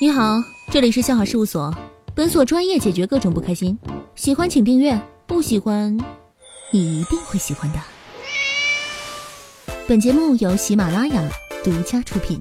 [0.00, 0.40] 你好，
[0.70, 1.74] 这里是笑好事务所，
[2.14, 3.76] 本所专业解决各种不开心。
[4.14, 5.98] 喜欢请订阅，不喜欢
[6.70, 7.80] 你一定会喜欢的。
[9.88, 11.28] 本节目由喜马拉雅
[11.64, 12.38] 独家出品。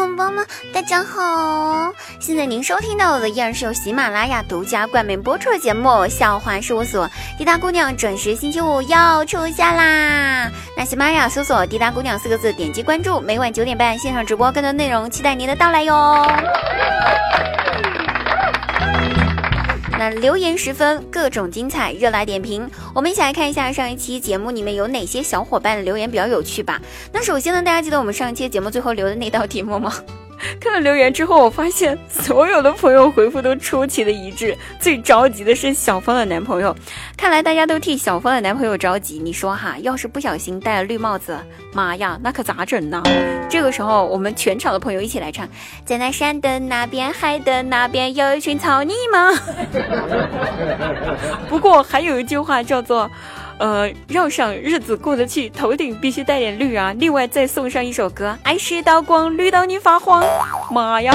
[0.00, 1.92] 宝宝、们，大家好！
[2.18, 7.06] 现在您收听到的依然是由喜马拉雅独家冠名播出的节目《笑话事务所》。
[7.36, 10.50] 滴答姑娘准时星期五要出现啦！
[10.74, 16.26] 那喜马拉雅搜索“滴答姑娘”四个字，点击关注，每晚九点半线上直播，更多内容期待您的到来哟。
[20.00, 22.66] 那留言十分，各种精彩，热辣点评。
[22.94, 26.80] 我们一起来看一下上一期节目里面有哪些小伙伴的留言比较有趣吧。
[27.12, 29.92] 那首先呢，大家记得我们上一期节目最后留的那道题目吗？
[30.60, 34.56] 看了留言之后，我发现所有的朋友回复都出奇的一致。
[34.78, 36.74] 最着急的是小芳的男朋友，
[37.16, 39.18] 看来大家都替小芳的男朋友着急。
[39.18, 41.38] 你说哈，要是不小心戴了绿帽子，
[41.72, 43.02] 妈呀，那可咋整呢？
[43.48, 45.48] 这个时候，我们全场的朋友一起来唱：
[45.84, 49.30] 在那山的那边，海的那边，有一群草泥马。
[51.48, 53.10] 不过还有一句话叫做。
[53.60, 56.94] 呃，要想日子过得去，头顶必须带点绿啊！
[56.98, 60.24] 另外再送上一首歌，爱是一道光，绿到你发慌。
[60.72, 61.14] 妈呀，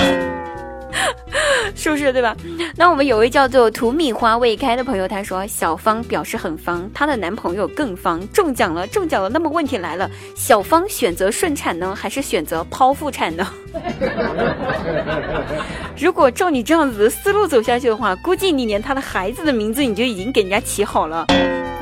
[1.74, 2.38] 是不是对吧？
[2.78, 9.28] 那我们有位叫做土米花未开的朋友，他说小芳表示很方，她的男朋友更方，中奖了，中奖了。
[9.28, 13.48] 那么问题来了，小芳选择顺产呢，还是选择剖腹产呢？
[15.98, 21.26] 如果照你这样子的思路走下去的话，估计你连他的孩子的名字你就已经给人家起好了。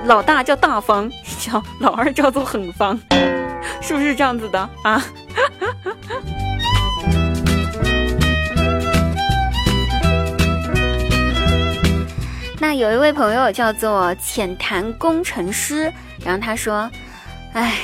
[0.05, 1.09] 老大叫大方，
[1.39, 2.99] 叫老二叫做很方，
[3.81, 5.01] 是不是这样子的啊？
[12.59, 15.91] 那有一位朋友叫做浅谈工程师，
[16.23, 16.91] 然后他说
[17.53, 17.79] ：“哎，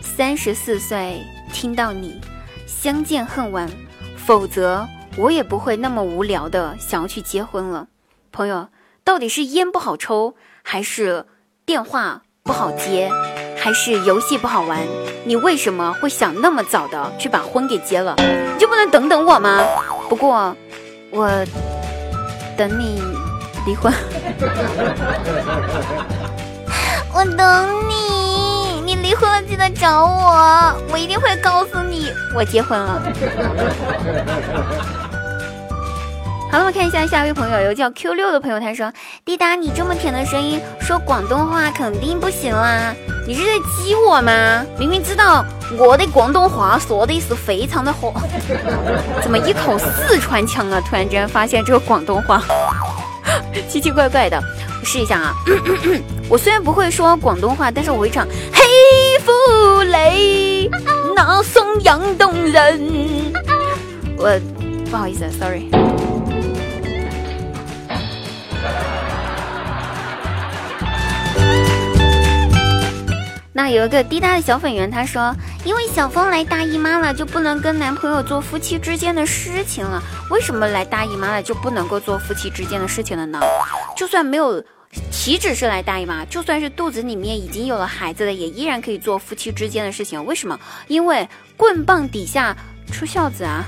[0.00, 2.18] 三十四岁听到你，
[2.66, 3.68] 相见恨晚，
[4.16, 7.88] 否则我也不会那么无聊的想要去结婚了。”
[8.32, 8.68] 朋友，
[9.04, 11.26] 到底是烟不好抽，还是？
[11.68, 13.12] 电话不好接，
[13.54, 14.78] 还是游戏不好玩？
[15.26, 18.14] 你为什么会想那么早的去把婚给结了？
[18.16, 19.62] 你就不能等等我吗？
[20.08, 20.56] 不过，
[21.10, 21.28] 我
[22.56, 23.02] 等你
[23.66, 23.92] 离婚。
[27.12, 33.02] 我等你，你离婚了记得找我，我一定会告诉你我结婚了。
[36.50, 38.90] 好了，我看一下下一位朋友，有叫 Q 六的朋友，他说
[39.22, 42.94] ：“滴答，你这么甜的声音，说广东话肯定不行啦！
[43.26, 44.64] 你是在激我吗？
[44.78, 45.44] 明明知道
[45.78, 48.14] 我的广东话说的是非常的好，
[49.22, 50.80] 怎么一口四川腔啊？
[50.88, 52.42] 突然间发现这个广东话
[53.68, 54.42] 奇奇怪怪的，
[54.80, 55.34] 我试一下啊！
[56.30, 58.64] 我虽然不会说广东话，但是我会唱《黑
[59.20, 60.66] 富雷》，
[61.14, 62.80] 那颂扬动人。
[64.16, 64.40] 我
[64.90, 65.68] 不好意思，sorry。”
[73.58, 75.34] 那有一个滴答的小粉圆，他说
[75.66, 80.00] ：“因为小峰来大姨妈了，就不能跟男朋友做夫妻之间的事情了。
[80.30, 83.40] 为什么来大姨妈了就不能够做夫妻之间的事情了呢？
[83.96, 84.62] 就算没有，
[85.10, 90.24] 岂止是来大姨妈，就算是肚子里面已经有了孩子了，也依然可以做夫妻之间的事情。
[90.24, 90.56] 为什么？
[90.86, 92.56] 因为棍棒底下
[92.92, 93.64] 出孝子啊。”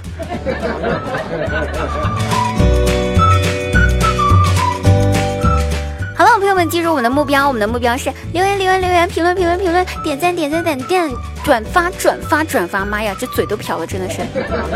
[6.21, 11.11] 好了，朋友们，记住我们的目标，我们的目标是留言、留言、留言，评论、评论、评论，点赞、点赞、点赞，
[11.43, 12.85] 转发、转发、转发。
[12.85, 14.19] 妈呀，这嘴都瓢了，真的是。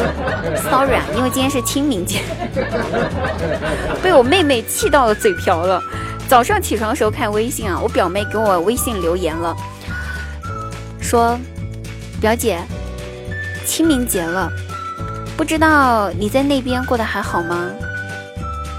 [0.70, 2.22] Sorry 啊，因为今天是清明节，
[4.02, 5.82] 被我妹妹气到了嘴瓢了。
[6.26, 9.54] 早上起床的时候看微信啊，我表妹给我微信留言了，
[10.98, 11.38] 说
[12.22, 12.58] ：“表姐，
[13.66, 14.50] 清明节了，
[15.36, 17.68] 不知道你在那边过得还好吗？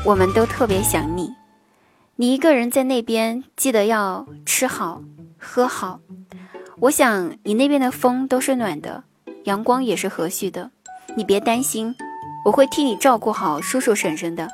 [0.03, 1.14] 我们都特别想你。”
[2.17, 5.01] 你一个人在那边，记得要吃好
[5.37, 5.99] 喝好。
[6.79, 9.03] 我想你那边的风都是暖的，
[9.44, 10.71] 阳光也是和煦的。
[11.17, 11.94] 你别担心，
[12.45, 14.47] 我会替你照顾好叔叔婶婶的。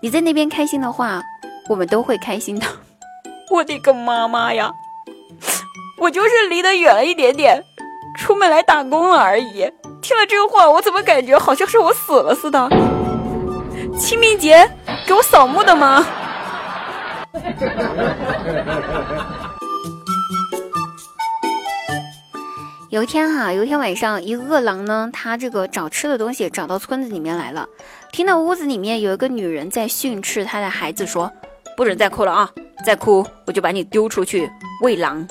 [0.00, 1.22] 你在那边开心的话，
[1.68, 2.66] 我们都会开心的。
[3.52, 4.72] 我的个妈妈呀！
[6.00, 7.62] 我就是离得远了一点点，
[8.16, 9.70] 出门来打工了而已。
[10.00, 12.66] 听了这话，我怎么感觉好像是我死了似的？
[13.98, 14.70] 清明节
[15.06, 16.02] 给我扫墓的吗？
[22.90, 27.66] 有一天哈，有一天晚上，一个饿狼呢，他这个找吃的东西找到村子里面来了，
[28.12, 31.32] 听到屋子里面有一个女人在训斥他的孩子，说
[31.76, 32.48] ：“不准再哭了啊，
[32.86, 34.48] 再哭我就把你丢出去
[34.82, 35.26] 喂狼。”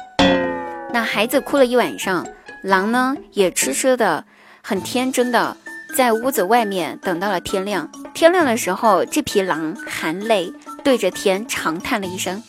[0.92, 2.28] 那孩子哭了一晚上，
[2.64, 4.26] 狼呢也痴痴的、
[4.62, 5.56] 很天真的
[5.96, 7.90] 在屋子外面等到了天亮。
[8.14, 10.52] 天亮的时候，这匹狼含泪
[10.84, 12.44] 对着天长叹了一声：“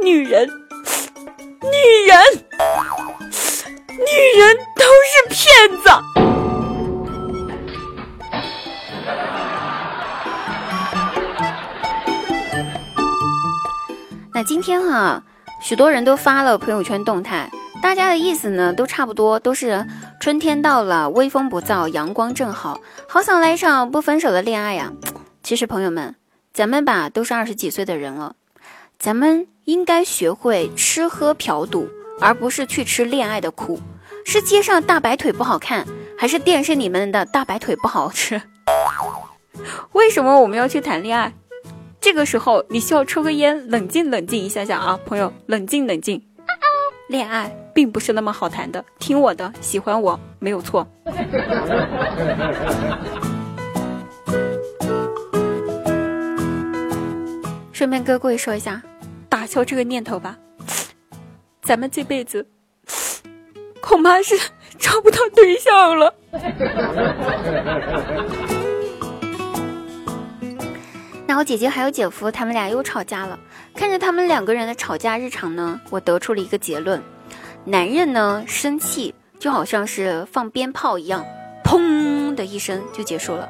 [0.00, 0.52] 女人，女
[2.06, 2.16] 人，
[3.98, 4.04] 女
[4.38, 5.36] 人都是骗
[5.82, 5.90] 子。”
[14.32, 15.24] 那今天哈，
[15.60, 17.50] 许多人都发了朋友圈动态，
[17.82, 19.84] 大家的意思呢都差不多，都是
[20.20, 24.92] 春天到了，微风不燥，阳光正好，好想来一场不分手的恋爱呀。
[25.42, 26.14] 其实朋友们，
[26.52, 28.34] 咱们吧都是二十几岁的人了，
[28.98, 31.88] 咱们应该学会吃喝嫖赌，
[32.20, 33.80] 而不是去吃恋爱的苦。
[34.24, 35.86] 是街上大白腿不好看，
[36.18, 38.42] 还是电视里面的大白腿不好吃？
[39.92, 41.32] 为什么我们要去谈恋爱？
[42.00, 46.22] 这个时候你需要抽个烟，冷静冷静一下下啊，朋友，冷静冷静。
[47.08, 50.86] 恋爱并不是那么好谈的，听我的，喜欢我没有错。
[57.78, 58.82] 顺便跟各位说一下，
[59.28, 60.36] 打消这个念头吧，
[61.62, 62.44] 咱们这辈子
[63.80, 64.36] 恐怕是
[64.76, 66.12] 找不到对象了。
[71.24, 73.38] 那我姐姐还有姐夫，他们俩又吵架了。
[73.76, 77.00] 看着他们两个人的吵架日常呢，我得出了一个结论：
[77.64, 81.24] 男人呢生气就好像是放鞭炮一样，
[81.62, 83.48] 砰的一声就结束了。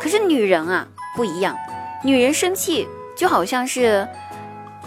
[0.00, 1.54] 可是女人啊不一样，
[2.02, 2.88] 女人生气
[3.20, 4.08] 就好像是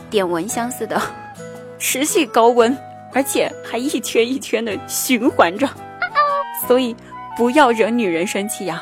[0.09, 0.99] 点蚊香似的，
[1.77, 2.75] 持续高温，
[3.13, 5.69] 而且还一圈一圈的循环着。
[6.67, 6.95] 所以
[7.37, 8.81] 不要惹女人生气呀。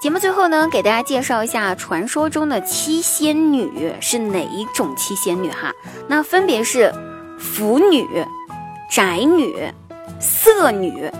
[0.00, 5.70] 节目最后呢，给大家介绍一下传说中的七仙女是哪一种七仙女哈？
[6.08, 6.90] 那分别是
[7.38, 8.24] 腐女、
[8.90, 9.70] 宅女、
[10.18, 11.12] 色女、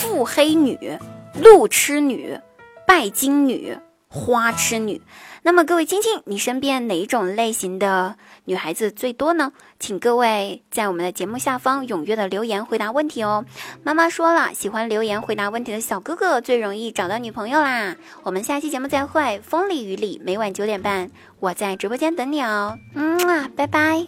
[0.00, 0.98] 腹黑女、
[1.42, 2.38] 路痴女、
[2.86, 3.76] 拜金女、
[4.08, 5.02] 花痴女。
[5.42, 8.16] 那么各位亲亲，你身边哪一种类型的
[8.46, 9.52] 女孩子最多呢？
[9.78, 13.44] 请各位在我们的节目下方踊跃的留言回答问题哦。
[13.82, 17.94] 妈妈说了，喜欢留言回答问题的小哥哥最容易找到女朋友啦。
[18.22, 21.10] 我们下期节目再会，风里雨里，每晚九点半，
[21.40, 22.78] 我在直播间等你哦。
[22.94, 24.06] 嗯啊，拜拜。